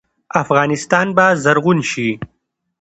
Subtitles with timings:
[0.43, 2.09] افغانستان به زرغون شي؟